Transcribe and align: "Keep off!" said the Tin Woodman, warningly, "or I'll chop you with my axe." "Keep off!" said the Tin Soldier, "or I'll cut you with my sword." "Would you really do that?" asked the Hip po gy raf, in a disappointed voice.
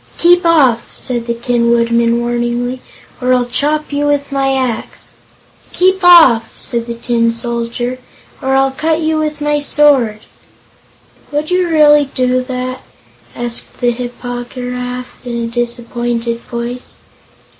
"Keep 0.17 0.47
off!" 0.47 0.91
said 0.95 1.27
the 1.27 1.35
Tin 1.35 1.69
Woodman, 1.69 2.19
warningly, 2.19 2.81
"or 3.21 3.35
I'll 3.35 3.45
chop 3.45 3.93
you 3.93 4.07
with 4.07 4.31
my 4.31 4.51
axe." 4.55 5.11
"Keep 5.73 6.03
off!" 6.03 6.57
said 6.57 6.87
the 6.87 6.95
Tin 6.95 7.29
Soldier, 7.31 7.99
"or 8.41 8.55
I'll 8.55 8.71
cut 8.71 9.01
you 9.01 9.19
with 9.19 9.41
my 9.41 9.59
sword." 9.59 10.21
"Would 11.31 11.51
you 11.51 11.69
really 11.69 12.05
do 12.15 12.41
that?" 12.41 12.81
asked 13.35 13.79
the 13.79 13.91
Hip 13.91 14.19
po 14.19 14.43
gy 14.43 14.69
raf, 14.69 15.21
in 15.23 15.39
a 15.39 15.45
disappointed 15.45 16.39
voice. 16.39 16.97